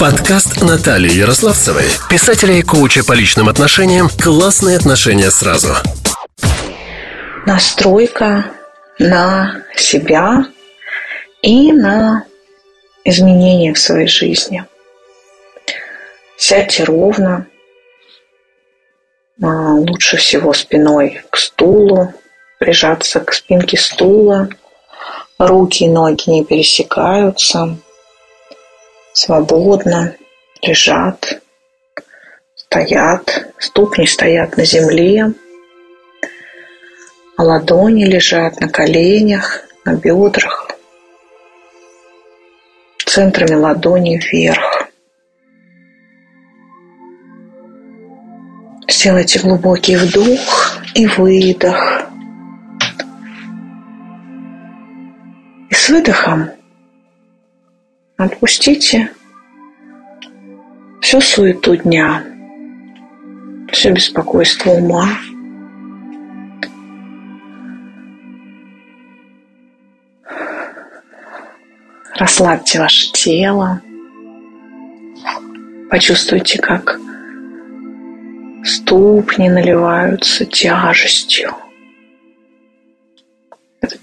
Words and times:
Подкаст 0.00 0.62
Натальи 0.62 1.12
Ярославцевой, 1.12 1.84
писателя 2.08 2.54
и 2.54 2.62
коуча 2.62 3.04
по 3.04 3.12
личным 3.12 3.50
отношениям. 3.50 4.08
«Классные 4.08 4.78
отношения 4.78 5.30
сразу». 5.30 5.74
Настройка 7.44 8.46
на 8.98 9.62
себя 9.76 10.46
и 11.42 11.70
на 11.72 12.24
изменения 13.04 13.74
в 13.74 13.78
своей 13.78 14.06
жизни. 14.06 14.64
Сядьте 16.38 16.84
ровно, 16.84 17.46
а, 19.42 19.74
лучше 19.74 20.16
всего 20.16 20.54
спиной 20.54 21.20
к 21.28 21.36
стулу, 21.36 22.14
прижаться 22.58 23.20
к 23.20 23.34
спинке 23.34 23.76
стула, 23.76 24.48
руки 25.38 25.84
и 25.84 25.88
ноги 25.90 26.30
не 26.30 26.42
пересекаются, 26.42 27.76
свободно 29.12 30.12
лежат, 30.66 31.42
стоят, 32.54 33.46
ступни 33.58 34.06
стоят 34.06 34.56
на 34.56 34.64
земле, 34.64 35.32
а 37.36 37.42
ладони 37.42 38.06
лежат 38.06 38.60
на 38.60 38.70
коленях, 38.70 39.66
на 39.84 39.94
бедрах, 39.94 40.70
центрами 43.06 43.54
ладони 43.54 44.18
вверх. 44.18 44.88
Сделайте 48.88 49.38
глубокий 49.38 49.96
вдох 49.96 50.78
и 50.94 51.06
выдох. 51.06 52.02
И 55.70 55.74
с 55.74 55.88
выдохом 55.88 56.50
отпустите 58.24 59.10
всю 61.00 61.20
суету 61.20 61.76
дня, 61.76 62.22
все 63.72 63.92
беспокойство 63.92 64.72
ума. 64.72 65.08
Расслабьте 72.14 72.78
ваше 72.78 73.10
тело. 73.12 73.80
Почувствуйте, 75.90 76.58
как 76.58 76.98
Ступни 78.62 79.48
наливаются 79.48 80.44
тяжестью. 80.44 81.54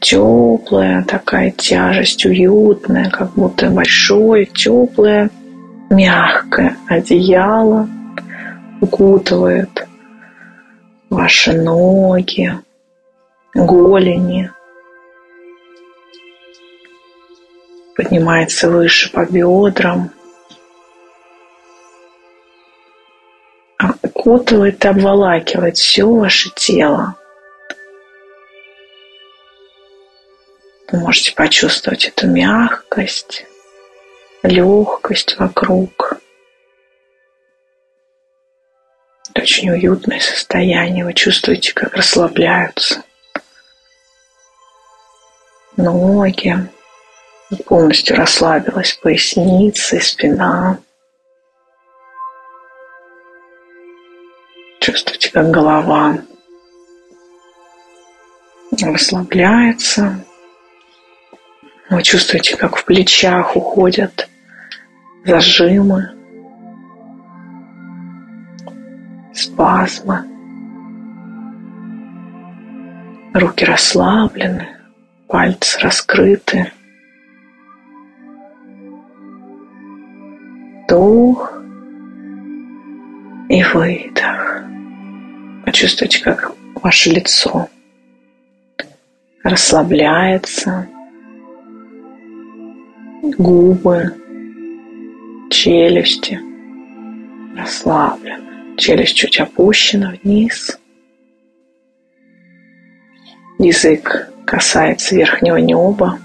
Теплая 0.00 1.04
такая 1.04 1.50
тяжесть, 1.50 2.24
уютная, 2.26 3.10
как 3.10 3.32
будто 3.34 3.70
большое, 3.70 4.46
теплое, 4.46 5.30
мягкое 5.90 6.76
одеяло 6.88 7.88
укутывает 8.80 9.86
ваши 11.10 11.52
ноги, 11.52 12.58
голени. 13.54 14.50
Поднимается 17.96 18.70
выше 18.70 19.10
по 19.12 19.24
бедрам– 19.24 20.10
окутывает 24.24 24.84
и 24.84 24.88
обволакивает 24.88 25.76
все 25.76 26.04
ваше 26.04 26.50
тело. 26.54 27.16
Вы 30.94 31.00
можете 31.00 31.34
почувствовать 31.34 32.04
эту 32.04 32.28
мягкость, 32.28 33.46
легкость 34.44 35.36
вокруг. 35.40 36.20
Это 39.30 39.42
очень 39.42 39.70
уютное 39.70 40.20
состояние. 40.20 41.04
Вы 41.04 41.12
чувствуете, 41.14 41.72
как 41.72 41.94
расслабляются 41.94 43.02
ноги. 45.76 46.54
Полностью 47.66 48.16
расслабилась 48.16 48.92
поясница 48.92 49.96
и 49.96 50.00
спина. 50.00 50.78
Чувствуйте, 54.78 55.32
как 55.32 55.50
голова 55.50 56.18
расслабляется. 58.80 60.24
Вы 61.94 62.02
чувствуете, 62.02 62.56
как 62.56 62.74
в 62.74 62.84
плечах 62.84 63.54
уходят 63.54 64.28
зажимы, 65.24 66.10
спазмы. 69.32 70.24
Руки 73.32 73.64
расслаблены, 73.64 74.66
пальцы 75.28 75.78
раскрыты. 75.78 76.72
Вдох 80.82 81.52
и 83.48 83.62
выдох. 83.72 84.64
Почувствуйте, 85.64 86.24
как 86.24 86.50
ваше 86.74 87.10
лицо 87.10 87.68
расслабляется, 89.44 90.88
губы, 93.38 94.14
челюсти 95.50 96.40
расслаблены, 97.56 98.76
челюсть 98.76 99.16
чуть 99.16 99.40
опущена 99.40 100.14
вниз. 100.22 100.78
Язык 103.58 104.30
касается 104.44 105.16
верхнего 105.16 105.56
неба. 105.56 106.18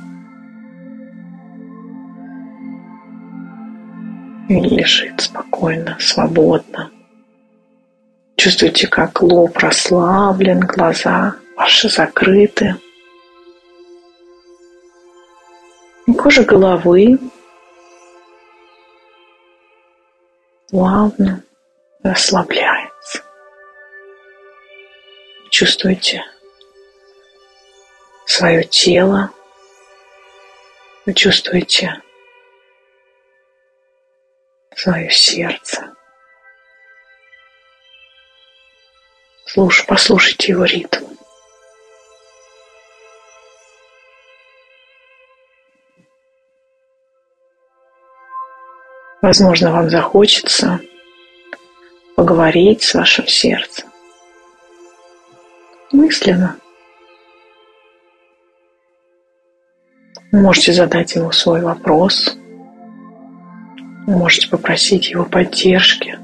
И 4.50 4.56
лежит 4.56 5.22
спокойно, 5.22 5.96
свободно. 6.00 6.90
Чувствуете, 8.36 8.88
как 8.88 9.22
лоб 9.22 9.58
расслаблен, 9.58 10.62
глаза 10.62 11.36
ваши 11.56 11.88
закрыты. 11.90 12.76
Кожа 16.14 16.44
головы 16.44 17.20
плавно 20.70 21.44
расслабляется. 22.04 23.24
Чувствуете 25.50 26.24
свое 28.26 28.64
тело. 28.64 29.32
Вы 31.06 31.14
чувствуете 31.14 32.02
свое 34.76 35.10
сердце. 35.10 35.94
Слушай, 39.46 39.86
послушайте 39.88 40.52
его 40.52 40.66
ритм. 40.66 41.19
Возможно, 49.22 49.72
вам 49.72 49.90
захочется 49.90 50.80
поговорить 52.16 52.84
с 52.84 52.94
вашим 52.94 53.28
сердцем. 53.28 53.90
Мысленно. 55.92 56.56
Вы 60.32 60.42
можете 60.42 60.72
задать 60.72 61.16
ему 61.16 61.32
свой 61.32 61.62
вопрос. 61.62 62.38
Вы 64.08 64.18
можете 64.18 64.48
попросить 64.50 65.10
его 65.10 65.26
поддержки, 65.26 66.18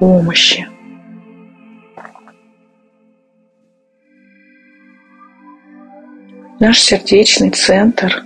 помощи. 0.00 0.68
Наш 6.58 6.80
сердечный 6.80 7.50
центр, 7.50 8.24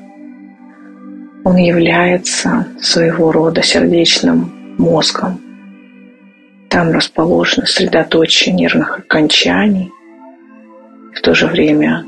он 1.44 1.56
является 1.56 2.66
своего 2.80 3.32
рода 3.32 3.62
сердечным 3.62 4.76
мозгом. 4.78 5.40
Там 6.68 6.92
расположено 6.92 7.66
средоточие 7.66 8.54
нервных 8.54 8.98
окончаний. 8.98 9.90
В 11.14 11.20
то 11.20 11.34
же 11.34 11.46
время 11.46 12.06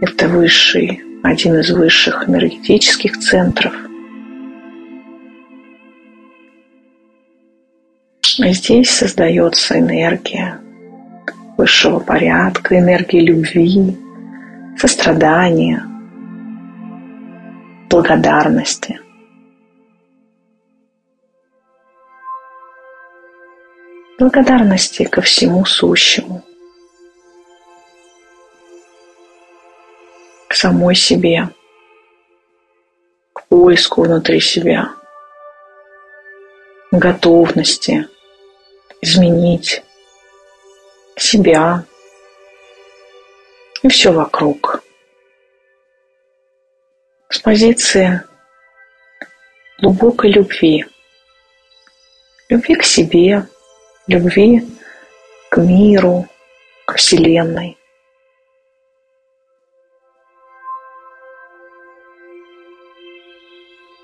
это 0.00 0.28
высший, 0.28 1.02
один 1.22 1.58
из 1.58 1.70
высших 1.70 2.28
энергетических 2.28 3.18
центров. 3.18 3.74
Здесь 8.38 8.90
создается 8.90 9.78
энергия 9.78 10.58
высшего 11.56 11.98
порядка, 12.00 12.78
энергия 12.78 13.20
любви, 13.20 13.96
сострадания, 14.78 15.84
благодарности. 17.92 18.98
Благодарности 24.18 25.04
ко 25.04 25.20
всему 25.20 25.66
сущему, 25.66 26.42
к 30.48 30.54
самой 30.54 30.94
себе, 30.94 31.50
к 33.34 33.46
поиску 33.48 34.04
внутри 34.04 34.40
себя, 34.40 34.94
готовности 36.92 38.08
изменить 39.02 39.84
себя. 41.16 41.84
И 43.82 43.88
все 43.88 44.12
вокруг– 44.12 44.82
Позиции 47.42 48.20
глубокой 49.80 50.30
любви. 50.30 50.84
Любви 52.48 52.76
к 52.76 52.84
себе, 52.84 53.48
любви 54.06 54.64
к 55.50 55.56
миру, 55.56 56.28
к 56.86 56.94
Вселенной. 56.94 57.76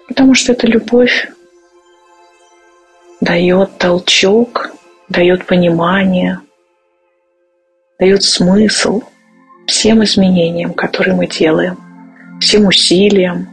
Потому 0.08 0.35
что 0.35 0.50
эта 0.50 0.67
любовь 0.67 1.29
дает 3.20 3.79
толчок, 3.79 4.73
дает 5.08 5.46
понимание, 5.46 6.40
дает 8.00 8.25
смысл 8.25 9.02
всем 9.69 10.02
изменениям, 10.02 10.75
которые 10.75 11.14
мы 11.14 11.29
делаем, 11.29 11.88
всем 12.40 12.67
усилиям, 12.67 13.49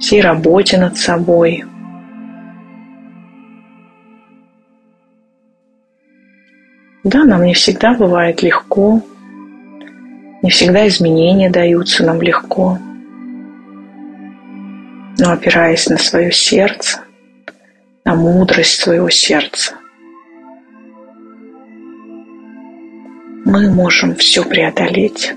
всей 0.00 0.20
работе 0.20 0.78
над 0.78 0.96
собой. 0.96 1.64
Да, 7.04 7.24
нам 7.24 7.44
не 7.44 7.54
всегда 7.54 7.94
бывает 7.94 8.42
легко, 8.42 9.02
не 10.42 10.50
всегда 10.50 10.88
изменения 10.88 11.50
даются 11.50 12.04
нам 12.04 12.20
легко. 12.22 12.78
Но 15.18 15.32
опираясь 15.32 15.88
на 15.88 15.96
свое 15.96 16.32
сердце, 16.32 17.00
на 18.04 18.14
мудрость 18.14 18.80
своего 18.80 19.10
сердца, 19.10 19.74
мы 23.44 23.70
можем 23.70 24.14
все 24.16 24.44
преодолеть. 24.44 25.34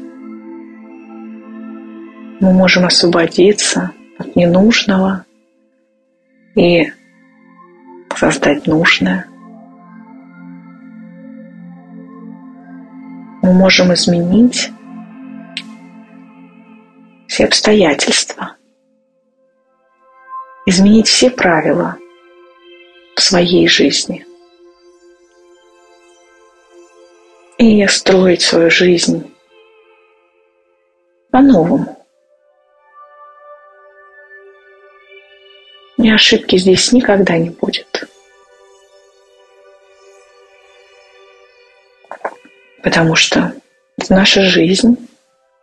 Мы 2.40 2.54
можем 2.54 2.86
освободиться 2.86 3.92
от 4.20 4.36
ненужного 4.36 5.26
и 6.56 6.92
создать 8.16 8.68
нужное. 8.68 9.26
Мы 13.42 13.54
можем 13.54 13.92
изменить 13.94 14.72
все 17.28 17.46
обстоятельства, 17.46 18.56
изменить 20.66 21.08
все 21.08 21.32
правила 21.32 21.98
в 23.16 23.22
своей 23.22 23.68
жизни 23.68 24.26
и 27.58 27.88
строить 27.88 28.42
свою 28.42 28.70
жизнь 28.70 29.34
по-новому. 31.32 31.97
И 36.08 36.10
ошибки 36.10 36.56
здесь 36.56 36.94
никогда 36.94 37.38
не 37.38 37.50
будет. 37.50 38.10
Потому 42.82 43.16
что 43.16 43.52
наша 44.08 44.44
жизнь 44.44 45.06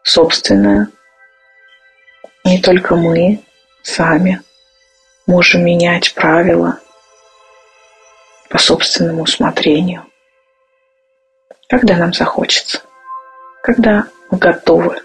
собственная, 0.02 0.88
не 2.44 2.61
только 2.61 2.94
мы 2.94 3.43
сами 3.82 4.43
можем 5.26 5.64
менять 5.64 6.12
правила 6.12 6.79
по 8.50 8.58
собственному 8.58 9.23
усмотрению, 9.23 10.05
когда 11.70 11.96
нам 11.96 12.12
захочется, 12.12 12.82
когда 13.62 14.08
мы 14.31 14.37
готовы 14.37 15.04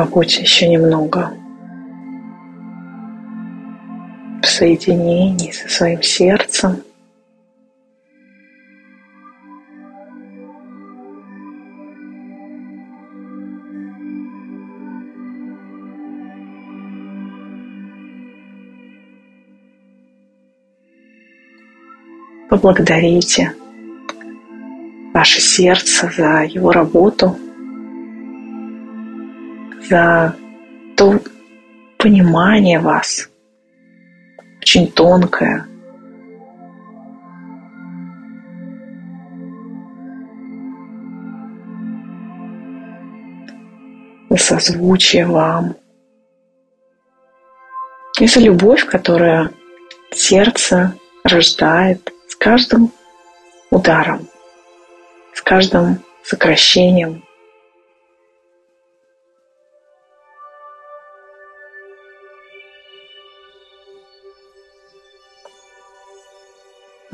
побудь 0.00 0.38
еще 0.38 0.66
немного 0.66 1.30
в 4.42 4.46
соединении 4.46 5.50
со 5.50 5.68
своим 5.68 6.02
сердцем. 6.02 6.82
Поблагодарите 22.48 23.52
ваше 25.12 25.42
сердце 25.42 26.10
за 26.16 26.44
его 26.44 26.72
работу– 26.72 27.36
за 29.90 30.36
то 30.96 31.20
понимание 31.98 32.78
вас, 32.78 33.28
очень 34.60 34.90
тонкое. 34.92 35.66
За 44.28 44.36
созвучие 44.36 45.26
вам. 45.26 45.74
И 48.20 48.26
за 48.28 48.38
любовь, 48.38 48.86
которая 48.86 49.50
сердце 50.12 50.94
рождает 51.24 52.12
с 52.28 52.36
каждым 52.36 52.92
ударом, 53.70 54.28
с 55.34 55.42
каждым 55.42 55.98
сокращением 56.22 57.24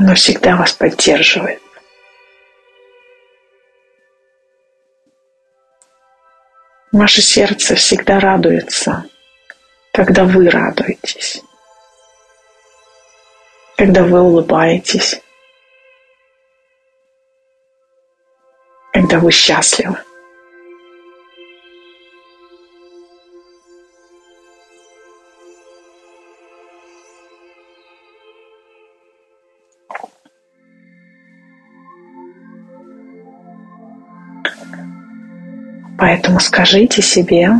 Оно 0.06 0.14
всегда 0.14 0.54
вас 0.54 0.72
поддерживает. 0.72 1.60
Ваше 6.92 7.20
сердце 7.20 7.74
всегда 7.74 8.20
радуется, 8.20 9.06
когда 9.92 10.22
вы 10.22 10.48
радуетесь, 10.48 11.42
когда 13.76 14.04
вы 14.04 14.20
улыбаетесь, 14.20 15.20
когда 18.92 19.18
вы 19.18 19.32
счастливы. 19.32 20.05
Поэтому 35.98 36.40
скажите 36.40 37.00
себе, 37.00 37.50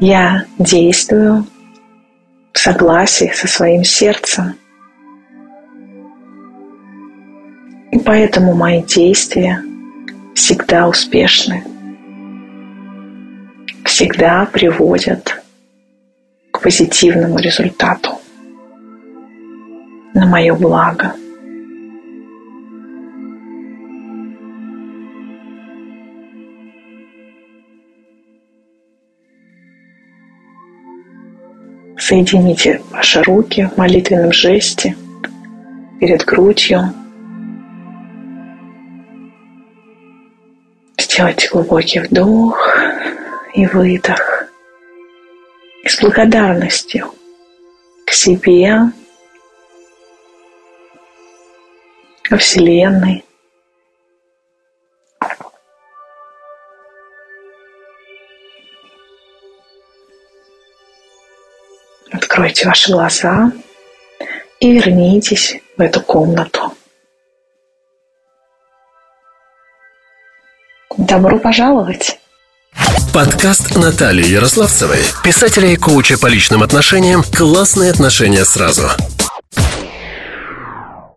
я 0.00 0.44
действую 0.58 1.46
в 2.52 2.58
согласии 2.58 3.30
со 3.32 3.46
своим 3.46 3.84
сердцем. 3.84 4.54
И 7.92 7.98
поэтому 7.98 8.54
мои 8.54 8.82
действия 8.82 9.62
всегда 10.34 10.88
успешны, 10.88 11.64
всегда 13.84 14.46
приводят 14.46 15.42
к 16.50 16.60
позитивному 16.60 17.38
результату 17.38 18.20
на 20.12 20.26
мое 20.26 20.54
благо– 20.54 21.14
Соедините 32.08 32.80
ваши 32.92 33.20
руки 33.20 33.62
в 33.66 33.76
молитвенном 33.76 34.30
жесте 34.32 34.96
перед 35.98 36.24
грудью. 36.24 36.94
Сделайте 40.96 41.48
глубокий 41.48 41.98
вдох 41.98 42.78
и 43.54 43.66
выдох. 43.66 44.44
И 45.82 45.88
с 45.88 46.00
благодарностью 46.00 47.12
к 48.04 48.12
себе, 48.12 48.92
ко 52.22 52.36
Вселенной, 52.36 53.24
Откройте 62.36 62.68
ваши 62.68 62.92
глаза 62.92 63.50
и 64.60 64.70
вернитесь 64.70 65.56
в 65.78 65.80
эту 65.80 66.02
комнату. 66.02 66.70
Добро 70.98 71.38
пожаловать! 71.38 72.18
Подкаст 73.14 73.74
Натальи 73.76 74.26
Ярославцевой, 74.26 74.98
писателя 75.24 75.68
и 75.68 75.76
коуча 75.76 76.18
по 76.18 76.26
личным 76.26 76.62
отношениям 76.62 77.22
«Классные 77.22 77.90
отношения 77.90 78.44
сразу». 78.44 78.82